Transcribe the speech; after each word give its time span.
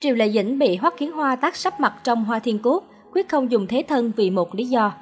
Triệu 0.00 0.14
Lệ 0.14 0.30
Dĩnh 0.30 0.58
bị 0.58 0.76
Hoắc 0.76 0.96
Kiến 0.96 1.12
Hoa 1.12 1.36
tác 1.36 1.56
sắp 1.56 1.80
mặt 1.80 1.94
trong 2.04 2.24
Hoa 2.24 2.38
Thiên 2.38 2.58
Cốt, 2.58 2.82
quyết 3.12 3.28
không 3.28 3.50
dùng 3.50 3.66
thế 3.66 3.84
thân 3.88 4.12
vì 4.16 4.30
một 4.30 4.54
lý 4.54 4.64
do. 4.64 4.92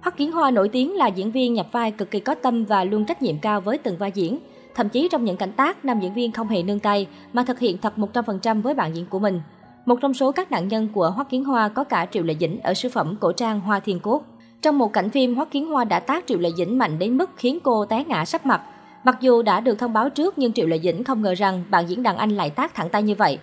Hoắc 0.00 0.16
Kiến 0.16 0.32
Hoa 0.32 0.50
nổi 0.50 0.68
tiếng 0.68 0.96
là 0.96 1.06
diễn 1.06 1.30
viên 1.30 1.54
nhập 1.54 1.66
vai 1.72 1.90
cực 1.90 2.10
kỳ 2.10 2.20
có 2.20 2.34
tâm 2.34 2.64
và 2.64 2.84
luôn 2.84 3.04
trách 3.04 3.22
nhiệm 3.22 3.38
cao 3.38 3.60
với 3.60 3.78
từng 3.78 3.96
vai 3.96 4.12
diễn. 4.14 4.38
Thậm 4.74 4.88
chí 4.88 5.08
trong 5.10 5.24
những 5.24 5.36
cảnh 5.36 5.52
tác, 5.52 5.84
nam 5.84 6.00
diễn 6.00 6.14
viên 6.14 6.32
không 6.32 6.48
hề 6.48 6.62
nương 6.62 6.78
tay 6.78 7.06
mà 7.32 7.44
thực 7.44 7.58
hiện 7.58 7.78
thật 7.78 7.92
100% 7.96 8.62
với 8.62 8.74
bạn 8.74 8.96
diễn 8.96 9.06
của 9.06 9.18
mình. 9.18 9.40
Một 9.86 9.98
trong 10.00 10.14
số 10.14 10.32
các 10.32 10.50
nạn 10.50 10.68
nhân 10.68 10.88
của 10.92 11.10
Hoắc 11.10 11.30
Kiến 11.30 11.44
Hoa 11.44 11.68
có 11.68 11.84
cả 11.84 12.06
Triệu 12.10 12.22
Lệ 12.22 12.34
Dĩnh 12.40 12.60
ở 12.60 12.74
sư 12.74 12.88
phẩm 12.88 13.16
cổ 13.20 13.32
trang 13.32 13.60
Hoa 13.60 13.80
Thiên 13.80 14.00
Cốt. 14.00 14.22
Trong 14.62 14.78
một 14.78 14.92
cảnh 14.92 15.10
phim, 15.10 15.34
Hoắc 15.34 15.50
Kiến 15.50 15.66
Hoa 15.66 15.84
đã 15.84 16.00
tác 16.00 16.26
Triệu 16.26 16.38
Lệ 16.38 16.50
Dĩnh 16.56 16.78
mạnh 16.78 16.98
đến 16.98 17.18
mức 17.18 17.30
khiến 17.36 17.58
cô 17.62 17.84
té 17.84 18.04
ngã 18.04 18.24
sắp 18.24 18.46
mặt. 18.46 18.62
Mặc 19.04 19.16
dù 19.20 19.42
đã 19.42 19.60
được 19.60 19.78
thông 19.78 19.92
báo 19.92 20.10
trước 20.10 20.38
nhưng 20.38 20.52
Triệu 20.52 20.66
Lệ 20.66 20.78
Dĩnh 20.78 21.04
không 21.04 21.22
ngờ 21.22 21.34
rằng 21.34 21.64
bạn 21.70 21.84
diễn 21.88 22.02
đàn 22.02 22.16
anh 22.16 22.30
lại 22.30 22.50
tác 22.50 22.74
thẳng 22.74 22.88
tay 22.88 23.02
như 23.02 23.14
vậy. 23.14 23.38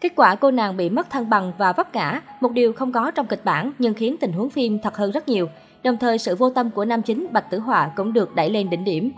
Kết 0.00 0.12
quả 0.16 0.34
cô 0.34 0.50
nàng 0.50 0.76
bị 0.76 0.90
mất 0.90 1.10
thăng 1.10 1.30
bằng 1.30 1.52
và 1.58 1.72
vấp 1.72 1.94
ngã, 1.94 2.20
một 2.40 2.52
điều 2.52 2.72
không 2.72 2.92
có 2.92 3.10
trong 3.10 3.26
kịch 3.26 3.44
bản 3.44 3.72
nhưng 3.78 3.94
khiến 3.94 4.16
tình 4.20 4.32
huống 4.32 4.50
phim 4.50 4.78
thật 4.78 4.96
hơn 4.96 5.10
rất 5.10 5.28
nhiều. 5.28 5.48
Đồng 5.84 5.96
thời 5.96 6.18
sự 6.18 6.36
vô 6.36 6.50
tâm 6.50 6.70
của 6.70 6.84
nam 6.84 7.02
chính 7.02 7.26
Bạch 7.32 7.50
Tử 7.50 7.58
Họa 7.58 7.90
cũng 7.96 8.12
được 8.12 8.34
đẩy 8.34 8.50
lên 8.50 8.70
đỉnh 8.70 8.84
điểm. 8.84 9.12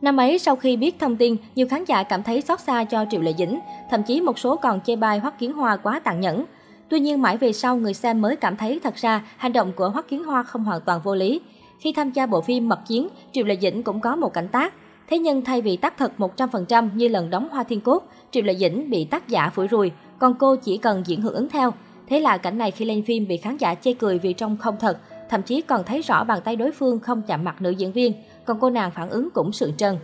Năm 0.00 0.16
ấy, 0.16 0.38
sau 0.38 0.56
khi 0.56 0.76
biết 0.76 0.98
thông 1.00 1.16
tin, 1.16 1.36
nhiều 1.54 1.66
khán 1.68 1.84
giả 1.84 2.02
cảm 2.02 2.22
thấy 2.22 2.40
xót 2.40 2.60
xa 2.60 2.84
cho 2.84 3.04
Triệu 3.10 3.20
Lệ 3.20 3.32
Dĩnh, 3.38 3.60
thậm 3.90 4.02
chí 4.02 4.20
một 4.20 4.38
số 4.38 4.56
còn 4.56 4.80
chê 4.80 4.96
bai 4.96 5.18
Hoắc 5.18 5.38
Kiến 5.38 5.52
Hoa 5.52 5.76
quá 5.76 6.00
tàn 6.04 6.20
nhẫn. 6.20 6.44
Tuy 6.88 7.00
nhiên 7.00 7.22
mãi 7.22 7.36
về 7.36 7.52
sau 7.52 7.76
người 7.76 7.94
xem 7.94 8.20
mới 8.20 8.36
cảm 8.36 8.56
thấy 8.56 8.80
thật 8.82 8.94
ra 8.96 9.24
hành 9.36 9.52
động 9.52 9.72
của 9.76 9.88
Hoắc 9.88 10.08
Kiến 10.08 10.24
Hoa 10.24 10.42
không 10.42 10.64
hoàn 10.64 10.80
toàn 10.80 11.00
vô 11.04 11.14
lý. 11.14 11.40
Khi 11.80 11.92
tham 11.92 12.10
gia 12.10 12.26
bộ 12.26 12.40
phim 12.40 12.68
Mật 12.68 12.80
Chiến, 12.86 13.08
Triệu 13.32 13.44
Lệ 13.44 13.56
Dĩnh 13.60 13.82
cũng 13.82 14.00
có 14.00 14.16
một 14.16 14.32
cảnh 14.32 14.48
tác. 14.48 14.74
Thế 15.12 15.18
nhưng 15.18 15.42
thay 15.44 15.62
vì 15.62 15.76
tác 15.76 15.98
thật 15.98 16.12
100% 16.18 16.88
như 16.94 17.08
lần 17.08 17.30
đóng 17.30 17.48
Hoa 17.50 17.64
Thiên 17.64 17.80
Cốt, 17.80 18.02
Triệu 18.30 18.42
Lệ 18.42 18.54
Dĩnh 18.54 18.90
bị 18.90 19.04
tác 19.04 19.28
giả 19.28 19.50
phủi 19.50 19.68
rùi, 19.68 19.90
còn 20.18 20.34
cô 20.34 20.56
chỉ 20.56 20.76
cần 20.76 21.02
diễn 21.06 21.20
hưởng 21.22 21.34
ứng 21.34 21.48
theo. 21.48 21.72
Thế 22.08 22.20
là 22.20 22.36
cảnh 22.36 22.58
này 22.58 22.70
khi 22.70 22.84
lên 22.84 23.02
phim 23.02 23.28
bị 23.28 23.36
khán 23.36 23.56
giả 23.56 23.74
chê 23.74 23.92
cười 23.92 24.18
vì 24.18 24.32
trông 24.32 24.56
không 24.56 24.76
thật, 24.80 24.98
thậm 25.30 25.42
chí 25.42 25.62
còn 25.62 25.84
thấy 25.84 26.02
rõ 26.02 26.24
bàn 26.24 26.38
tay 26.44 26.56
đối 26.56 26.72
phương 26.72 27.00
không 27.00 27.22
chạm 27.26 27.44
mặt 27.44 27.62
nữ 27.62 27.70
diễn 27.70 27.92
viên, 27.92 28.12
còn 28.44 28.60
cô 28.60 28.70
nàng 28.70 28.90
phản 28.90 29.10
ứng 29.10 29.28
cũng 29.30 29.52
sự 29.52 29.72
trần. 29.76 29.98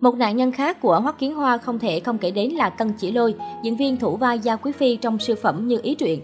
Một 0.00 0.14
nạn 0.14 0.36
nhân 0.36 0.52
khác 0.52 0.80
của 0.80 1.00
Hoắc 1.00 1.18
Kiến 1.18 1.34
Hoa 1.34 1.58
không 1.58 1.78
thể 1.78 2.00
không 2.00 2.18
kể 2.18 2.30
đến 2.30 2.50
là 2.50 2.70
Cân 2.70 2.92
Chỉ 2.98 3.12
Lôi, 3.12 3.34
diễn 3.62 3.76
viên 3.76 3.96
thủ 3.96 4.16
vai 4.16 4.38
Gia 4.38 4.56
Quý 4.56 4.72
Phi 4.72 4.96
trong 4.96 5.18
siêu 5.18 5.36
phẩm 5.36 5.68
Như 5.68 5.80
Ý 5.82 5.94
Truyện. 5.94 6.20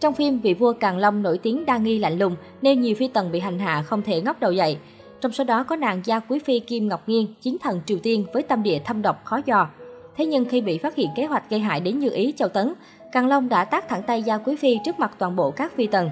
Trong 0.00 0.14
phim, 0.14 0.38
vị 0.38 0.54
vua 0.54 0.72
Càn 0.72 0.98
Long 0.98 1.22
nổi 1.22 1.38
tiếng 1.38 1.66
đa 1.66 1.78
nghi 1.78 1.98
lạnh 1.98 2.18
lùng 2.18 2.36
nên 2.62 2.80
nhiều 2.80 2.94
phi 2.98 3.08
tần 3.08 3.32
bị 3.32 3.40
hành 3.40 3.58
hạ 3.58 3.82
không 3.82 4.02
thể 4.02 4.20
ngóc 4.20 4.40
đầu 4.40 4.52
dậy. 4.52 4.78
Trong 5.20 5.32
số 5.32 5.44
đó 5.44 5.62
có 5.62 5.76
nàng 5.76 6.00
Gia 6.04 6.20
Quý 6.20 6.38
Phi 6.38 6.60
Kim 6.60 6.88
Ngọc 6.88 7.08
Nghiên, 7.08 7.26
chiến 7.40 7.56
thần 7.58 7.80
Triều 7.86 7.98
Tiên 7.98 8.26
với 8.32 8.42
tâm 8.42 8.62
địa 8.62 8.78
thâm 8.78 9.02
độc 9.02 9.24
khó 9.24 9.40
dò. 9.44 9.68
Thế 10.16 10.26
nhưng 10.26 10.44
khi 10.44 10.60
bị 10.60 10.78
phát 10.78 10.94
hiện 10.94 11.10
kế 11.16 11.24
hoạch 11.24 11.50
gây 11.50 11.60
hại 11.60 11.80
đến 11.80 11.98
Như 11.98 12.10
Ý 12.10 12.32
Châu 12.36 12.48
Tấn, 12.48 12.74
Càn 13.12 13.28
Long 13.28 13.48
đã 13.48 13.64
tác 13.64 13.88
thẳng 13.88 14.02
tay 14.02 14.22
Gia 14.22 14.38
Quý 14.38 14.56
Phi 14.56 14.78
trước 14.84 15.00
mặt 15.00 15.14
toàn 15.18 15.36
bộ 15.36 15.50
các 15.50 15.72
phi 15.76 15.86
tần. 15.86 16.10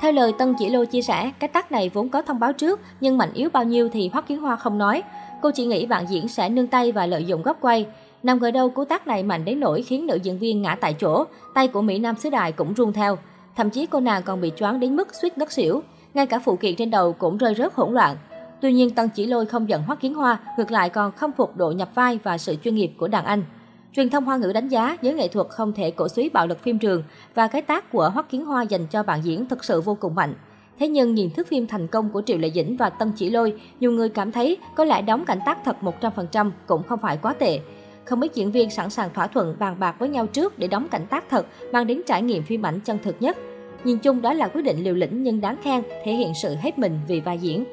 Theo 0.00 0.12
lời 0.12 0.32
Tân 0.38 0.54
Chỉ 0.58 0.70
Lô 0.70 0.84
chia 0.84 1.02
sẻ, 1.02 1.32
cái 1.38 1.48
tác 1.48 1.72
này 1.72 1.90
vốn 1.94 2.08
có 2.08 2.22
thông 2.22 2.40
báo 2.40 2.52
trước, 2.52 2.80
nhưng 3.00 3.18
mạnh 3.18 3.30
yếu 3.34 3.48
bao 3.52 3.64
nhiêu 3.64 3.88
thì 3.88 4.10
Hoắc 4.12 4.26
Kiến 4.26 4.38
Hoa 4.38 4.56
không 4.56 4.78
nói. 4.78 5.02
Cô 5.42 5.50
chỉ 5.54 5.64
nghĩ 5.64 5.86
bạn 5.86 6.06
diễn 6.08 6.28
sẽ 6.28 6.48
nương 6.48 6.66
tay 6.66 6.92
và 6.92 7.06
lợi 7.06 7.24
dụng 7.24 7.42
góc 7.42 7.58
quay. 7.60 7.86
Nằm 8.22 8.40
ngờ 8.40 8.50
đâu 8.50 8.70
cú 8.70 8.84
tác 8.84 9.06
này 9.06 9.22
mạnh 9.22 9.44
đến 9.44 9.60
nỗi 9.60 9.82
khiến 9.82 10.06
nữ 10.06 10.18
diễn 10.22 10.38
viên 10.38 10.62
ngã 10.62 10.74
tại 10.74 10.94
chỗ, 10.94 11.24
tay 11.54 11.68
của 11.68 11.82
Mỹ 11.82 11.98
Nam 11.98 12.16
xứ 12.16 12.30
đài 12.30 12.52
cũng 12.52 12.74
run 12.74 12.92
theo. 12.92 13.18
Thậm 13.56 13.70
chí 13.70 13.86
cô 13.86 14.00
nàng 14.00 14.22
còn 14.22 14.40
bị 14.40 14.52
choáng 14.56 14.80
đến 14.80 14.96
mức 14.96 15.14
suýt 15.14 15.38
ngất 15.38 15.52
xỉu, 15.52 15.82
ngay 16.14 16.26
cả 16.26 16.38
phụ 16.38 16.56
kiện 16.56 16.76
trên 16.76 16.90
đầu 16.90 17.12
cũng 17.12 17.38
rơi 17.38 17.54
rớt 17.54 17.74
hỗn 17.74 17.94
loạn. 17.94 18.16
Tuy 18.62 18.72
nhiên 18.72 18.90
Tân 18.90 19.08
Chỉ 19.08 19.26
Lôi 19.26 19.46
không 19.46 19.68
giận 19.68 19.82
Hoắc 19.82 20.00
Kiến 20.00 20.14
Hoa, 20.14 20.38
ngược 20.58 20.70
lại 20.70 20.90
còn 20.90 21.12
không 21.12 21.32
phục 21.36 21.56
độ 21.56 21.70
nhập 21.70 21.88
vai 21.94 22.18
và 22.22 22.38
sự 22.38 22.56
chuyên 22.64 22.74
nghiệp 22.74 22.92
của 22.98 23.08
đàn 23.08 23.24
anh. 23.24 23.44
Truyền 23.92 24.10
thông 24.10 24.24
Hoa 24.24 24.36
ngữ 24.36 24.52
đánh 24.52 24.68
giá 24.68 24.96
giới 25.02 25.14
nghệ 25.14 25.28
thuật 25.28 25.46
không 25.50 25.72
thể 25.72 25.90
cổ 25.90 26.08
suý 26.08 26.28
bạo 26.28 26.46
lực 26.46 26.62
phim 26.62 26.78
trường 26.78 27.02
và 27.34 27.48
cái 27.48 27.62
tác 27.62 27.92
của 27.92 28.10
Hoắc 28.14 28.30
Kiến 28.30 28.44
Hoa 28.44 28.62
dành 28.62 28.86
cho 28.86 29.02
bạn 29.02 29.20
diễn 29.24 29.46
thực 29.46 29.64
sự 29.64 29.80
vô 29.80 29.94
cùng 30.00 30.14
mạnh. 30.14 30.34
Thế 30.78 30.88
nhưng 30.88 31.14
nhìn 31.14 31.30
thước 31.30 31.46
phim 31.46 31.66
thành 31.66 31.86
công 31.86 32.10
của 32.10 32.22
Triệu 32.26 32.38
Lệ 32.38 32.50
Dĩnh 32.50 32.76
và 32.76 32.90
Tân 32.90 33.12
Chỉ 33.16 33.30
Lôi, 33.30 33.60
nhiều 33.80 33.92
người 33.92 34.08
cảm 34.08 34.32
thấy 34.32 34.56
có 34.76 34.84
lẽ 34.84 35.02
đóng 35.02 35.24
cảnh 35.24 35.38
tác 35.46 35.58
thật 35.64 35.76
100% 36.00 36.50
cũng 36.66 36.82
không 36.82 36.98
phải 37.02 37.18
quá 37.22 37.34
tệ. 37.34 37.60
Không 38.04 38.20
ít 38.20 38.34
diễn 38.34 38.52
viên 38.52 38.70
sẵn 38.70 38.90
sàng 38.90 39.10
thỏa 39.14 39.26
thuận 39.26 39.56
bàn 39.58 39.76
bạc 39.78 39.96
với 39.98 40.08
nhau 40.08 40.26
trước 40.26 40.58
để 40.58 40.66
đóng 40.66 40.88
cảnh 40.88 41.06
tác 41.06 41.24
thật, 41.30 41.46
mang 41.72 41.86
đến 41.86 42.02
trải 42.06 42.22
nghiệm 42.22 42.42
phim 42.42 42.66
ảnh 42.66 42.80
chân 42.80 42.98
thực 43.02 43.22
nhất. 43.22 43.36
Nhìn 43.84 43.98
chung 43.98 44.22
đó 44.22 44.32
là 44.32 44.48
quyết 44.48 44.62
định 44.62 44.84
liều 44.84 44.94
lĩnh 44.94 45.22
nhưng 45.22 45.40
đáng 45.40 45.56
khen, 45.62 45.82
thể 46.04 46.12
hiện 46.12 46.32
sự 46.42 46.54
hết 46.62 46.78
mình 46.78 47.00
vì 47.08 47.20
vai 47.20 47.38
diễn. 47.38 47.64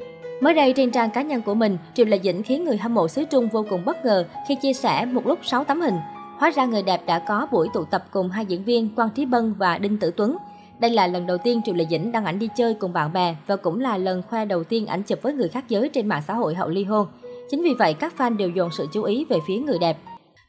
Mới 0.42 0.54
đây 0.54 0.74
trên 0.74 0.92
trang 0.92 1.10
cá 1.10 1.22
nhân 1.22 1.42
của 1.42 1.54
mình, 1.54 1.78
Triệu 1.94 2.06
Lệ 2.06 2.20
Dĩnh 2.24 2.44
khiến 2.44 2.64
người 2.64 2.78
hâm 2.78 2.94
mộ 2.94 3.08
xứ 3.08 3.24
Trung 3.26 3.48
vô 3.50 3.66
cùng 3.70 3.86
bất 3.86 4.06
ngờ 4.06 4.26
khi 4.48 4.56
chia 4.56 4.74
sẻ 4.74 5.06
một 5.06 5.28
lúc 5.28 5.40
6 5.44 5.64
tấm 5.64 5.82
hình. 5.82 5.96
Hóa 6.38 6.52
ra 6.56 6.66
người 6.66 6.84
đẹp 6.84 7.02
đã 7.06 7.20
có 7.20 7.48
buổi 7.52 7.68
tụ 7.74 7.84
tập 7.84 8.06
cùng 8.12 8.30
hai 8.30 8.46
diễn 8.46 8.64
viên 8.64 8.96
Quang 8.96 9.10
Trí 9.10 9.26
Bân 9.26 9.54
và 9.54 9.78
Đinh 9.78 9.98
Tử 9.98 10.12
Tuấn. 10.18 10.38
Đây 10.80 10.92
là 10.92 11.08
lần 11.08 11.28
đầu 11.28 11.38
tiên 11.38 11.62
Triệu 11.66 11.76
Lệ 11.76 11.86
Dĩnh 11.90 12.12
đăng 12.12 12.26
ảnh 12.26 12.40
đi 12.40 12.50
chơi 12.56 12.74
cùng 12.74 12.94
bạn 12.94 13.14
bè 13.14 13.36
và 13.48 13.56
cũng 13.56 13.80
là 13.80 13.98
lần 13.98 14.22
khoe 14.30 14.46
đầu 14.46 14.64
tiên 14.64 14.86
ảnh 14.86 15.04
chụp 15.04 15.20
với 15.22 15.34
người 15.34 15.50
khác 15.50 15.70
giới 15.70 15.90
trên 15.90 16.08
mạng 16.08 16.24
xã 16.28 16.34
hội 16.34 16.56
hậu 16.56 16.70
ly 16.70 16.84
hôn. 16.84 17.08
Chính 17.50 17.64
vì 17.64 17.74
vậy, 17.74 17.94
các 17.94 18.14
fan 18.18 18.38
đều 18.38 18.50
dồn 18.50 18.70
sự 18.78 18.88
chú 18.94 19.04
ý 19.04 19.26
về 19.30 19.38
phía 19.48 19.58
người 19.58 19.78
đẹp. 19.80 19.98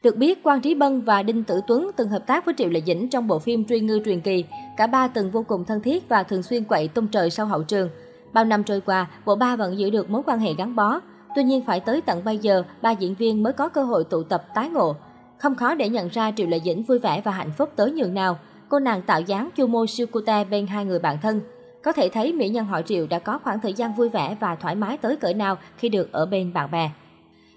Được 0.03 0.17
biết, 0.17 0.43
Quang 0.43 0.61
Trí 0.61 0.75
Bân 0.75 1.01
và 1.01 1.23
Đinh 1.23 1.43
Tử 1.43 1.61
Tuấn 1.67 1.91
từng 1.95 2.09
hợp 2.09 2.27
tác 2.27 2.45
với 2.45 2.55
Triệu 2.57 2.69
Lệ 2.69 2.81
Dĩnh 2.85 3.09
trong 3.09 3.27
bộ 3.27 3.39
phim 3.39 3.65
Truy 3.65 3.79
Ngư 3.79 4.01
Truyền 4.05 4.21
Kỳ. 4.21 4.45
Cả 4.77 4.87
ba 4.87 5.07
từng 5.07 5.31
vô 5.31 5.43
cùng 5.47 5.65
thân 5.65 5.81
thiết 5.81 6.09
và 6.09 6.23
thường 6.23 6.43
xuyên 6.43 6.63
quậy 6.63 6.87
tung 6.87 7.07
trời 7.07 7.29
sau 7.29 7.45
hậu 7.45 7.63
trường. 7.63 7.89
Bao 8.33 8.45
năm 8.45 8.63
trôi 8.63 8.81
qua, 8.81 9.07
bộ 9.25 9.35
ba 9.35 9.55
vẫn 9.55 9.79
giữ 9.79 9.89
được 9.89 10.09
mối 10.09 10.21
quan 10.25 10.39
hệ 10.39 10.53
gắn 10.53 10.75
bó. 10.75 10.99
Tuy 11.35 11.43
nhiên 11.43 11.65
phải 11.65 11.79
tới 11.79 12.01
tận 12.01 12.23
bây 12.23 12.37
giờ, 12.37 12.63
ba 12.81 12.91
diễn 12.91 13.15
viên 13.15 13.43
mới 13.43 13.53
có 13.53 13.69
cơ 13.69 13.83
hội 13.83 14.03
tụ 14.03 14.23
tập 14.23 14.43
tái 14.55 14.69
ngộ. 14.69 14.95
Không 15.37 15.55
khó 15.55 15.75
để 15.75 15.89
nhận 15.89 16.07
ra 16.07 16.31
Triệu 16.31 16.47
Lệ 16.47 16.59
Dĩnh 16.59 16.83
vui 16.83 16.99
vẻ 16.99 17.21
và 17.21 17.31
hạnh 17.31 17.51
phúc 17.57 17.69
tới 17.75 17.91
nhường 17.91 18.13
nào. 18.13 18.39
Cô 18.69 18.79
nàng 18.79 19.01
tạo 19.01 19.21
dáng 19.21 19.49
chu 19.55 19.67
mô 19.67 19.85
siêu 19.87 20.07
cute 20.07 20.43
bên 20.43 20.67
hai 20.67 20.85
người 20.85 20.99
bạn 20.99 21.17
thân. 21.21 21.41
Có 21.83 21.91
thể 21.91 22.09
thấy 22.09 22.33
mỹ 22.33 22.49
nhân 22.49 22.65
họ 22.65 22.81
Triệu 22.81 23.07
đã 23.07 23.19
có 23.19 23.39
khoảng 23.43 23.61
thời 23.61 23.73
gian 23.73 23.93
vui 23.93 24.09
vẻ 24.09 24.37
và 24.39 24.55
thoải 24.55 24.75
mái 24.75 24.97
tới 24.97 25.15
cỡ 25.15 25.33
nào 25.33 25.57
khi 25.77 25.89
được 25.89 26.11
ở 26.11 26.25
bên 26.25 26.53
bạn 26.53 26.71
bè. 26.71 26.91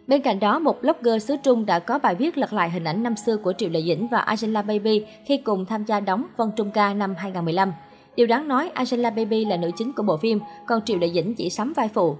Bên 0.07 0.23
cạnh 0.23 0.41
đó, 0.41 0.59
một 0.59 0.83
blogger 0.83 1.25
xứ 1.25 1.37
Trung 1.43 1.67
đã 1.67 1.79
có 1.79 1.99
bài 1.99 2.15
viết 2.15 2.39
lật 2.39 2.53
lại 2.53 2.71
hình 2.71 2.85
ảnh 2.85 3.03
năm 3.03 3.17
xưa 3.17 3.37
của 3.37 3.53
Triệu 3.53 3.71
Lệ 3.71 3.83
Dĩnh 3.83 4.09
và 4.09 4.19
Angela 4.19 4.63
Baby 4.63 5.07
khi 5.27 5.37
cùng 5.37 5.67
tham 5.67 5.85
gia 5.85 6.01
đóng 6.01 6.27
Vân 6.37 6.51
Trung 6.57 6.71
Ca 6.71 6.95
năm 6.95 7.15
2015. 7.19 7.73
Điều 8.17 8.27
đáng 8.27 8.49
nói, 8.49 8.71
Angela 8.75 9.11
Baby 9.11 9.45
là 9.45 9.57
nữ 9.57 9.71
chính 9.77 9.93
của 9.93 10.03
bộ 10.03 10.17
phim, 10.17 10.41
còn 10.67 10.81
Triệu 10.85 10.99
Đại 10.99 11.13
Dĩnh 11.15 11.35
chỉ 11.35 11.51
sắm 11.51 11.73
vai 11.73 11.89
phụ. 11.89 12.17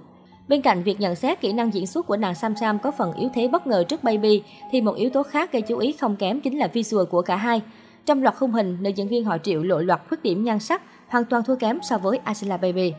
Bên 0.47 0.61
cạnh 0.61 0.83
việc 0.83 0.99
nhận 0.99 1.15
xét 1.15 1.41
kỹ 1.41 1.53
năng 1.53 1.73
diễn 1.73 1.87
xuất 1.87 2.07
của 2.07 2.17
nàng 2.17 2.35
Sam 2.35 2.55
Sam 2.55 2.79
có 2.79 2.91
phần 2.91 3.13
yếu 3.13 3.29
thế 3.33 3.47
bất 3.47 3.67
ngờ 3.67 3.83
trước 3.83 4.03
Baby, 4.03 4.43
thì 4.71 4.81
một 4.81 4.95
yếu 4.95 5.09
tố 5.09 5.23
khác 5.23 5.51
gây 5.51 5.61
chú 5.61 5.77
ý 5.77 5.91
không 5.91 6.15
kém 6.15 6.41
chính 6.41 6.59
là 6.59 6.67
visual 6.67 7.05
của 7.05 7.21
cả 7.21 7.35
hai. 7.35 7.61
Trong 8.05 8.23
loạt 8.23 8.35
khung 8.35 8.51
hình, 8.51 8.77
nữ 8.81 8.89
diễn 8.89 9.07
viên 9.07 9.25
họ 9.25 9.37
Triệu 9.37 9.63
lộ 9.63 9.79
loạt 9.79 10.01
khuyết 10.09 10.23
điểm 10.23 10.43
nhan 10.43 10.59
sắc, 10.59 10.81
hoàn 11.07 11.25
toàn 11.25 11.43
thua 11.43 11.55
kém 11.55 11.79
so 11.89 11.97
với 11.97 12.19
Angela 12.23 12.57
Baby. 12.57 12.93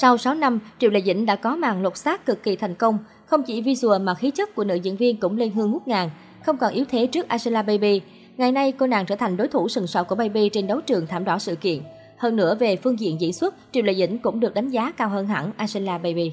Sau 0.00 0.18
6 0.18 0.34
năm, 0.34 0.60
Triệu 0.78 0.90
Lệ 0.90 1.00
Dĩnh 1.06 1.26
đã 1.26 1.36
có 1.36 1.56
màn 1.56 1.82
lột 1.82 1.96
xác 1.96 2.26
cực 2.26 2.42
kỳ 2.42 2.56
thành 2.56 2.74
công. 2.74 2.98
Không 3.26 3.42
chỉ 3.42 3.60
visual 3.60 4.02
mà 4.02 4.14
khí 4.14 4.30
chất 4.30 4.54
của 4.54 4.64
nữ 4.64 4.74
diễn 4.74 4.96
viên 4.96 5.20
cũng 5.20 5.36
lên 5.36 5.50
hương 5.50 5.70
ngút 5.70 5.86
ngàn, 5.86 6.10
không 6.46 6.56
còn 6.56 6.72
yếu 6.72 6.84
thế 6.90 7.06
trước 7.06 7.28
Angela 7.28 7.62
Baby. 7.62 8.00
Ngày 8.36 8.52
nay, 8.52 8.72
cô 8.72 8.86
nàng 8.86 9.06
trở 9.06 9.16
thành 9.16 9.36
đối 9.36 9.48
thủ 9.48 9.68
sừng 9.68 9.86
sọ 9.86 10.04
của 10.04 10.14
Baby 10.14 10.48
trên 10.48 10.66
đấu 10.66 10.80
trường 10.80 11.06
thảm 11.06 11.24
đỏ 11.24 11.38
sự 11.38 11.56
kiện. 11.56 11.82
Hơn 12.24 12.36
nữa 12.36 12.56
về 12.60 12.76
phương 12.76 13.00
diện 13.00 13.20
diễn 13.20 13.32
xuất, 13.32 13.54
Triệu 13.72 13.82
Lệ 13.82 13.94
Dĩnh 13.94 14.18
cũng 14.18 14.40
được 14.40 14.54
đánh 14.54 14.70
giá 14.70 14.92
cao 14.96 15.08
hơn 15.08 15.26
hẳn 15.26 15.52
Angela 15.56 15.98
Baby. 15.98 16.32